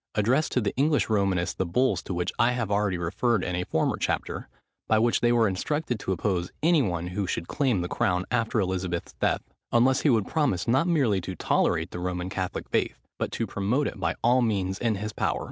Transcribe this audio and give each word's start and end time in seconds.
addressed 0.15 0.51
to 0.51 0.59
the 0.59 0.75
English 0.77 1.09
Romanists 1.11 1.53
the 1.53 1.63
bulls 1.63 2.01
to 2.01 2.11
which 2.11 2.33
I 2.39 2.53
have 2.53 2.71
already 2.71 2.97
referred 2.97 3.43
in 3.43 3.55
a 3.55 3.63
former 3.65 3.97
chapter; 3.97 4.47
by 4.87 4.97
which 4.97 5.19
they 5.21 5.31
were 5.31 5.47
instructed 5.47 5.99
to 5.99 6.11
oppose 6.11 6.51
any 6.63 6.81
one 6.81 7.05
who 7.09 7.27
should 7.27 7.47
claim 7.47 7.81
the 7.81 7.87
crown 7.87 8.25
after 8.31 8.59
Elizabeth's 8.59 9.13
death, 9.21 9.43
unless 9.71 10.01
he 10.01 10.09
would 10.09 10.25
promise 10.27 10.67
not 10.67 10.87
merely 10.87 11.21
to 11.21 11.35
tolerate 11.35 11.91
the 11.91 11.99
Roman 11.99 12.31
Catholic 12.31 12.67
faith, 12.67 12.97
but 13.19 13.31
to 13.33 13.45
promote 13.45 13.85
it 13.85 13.99
by 13.99 14.15
all 14.23 14.41
means 14.41 14.79
in 14.79 14.95
his 14.95 15.13
power. 15.13 15.39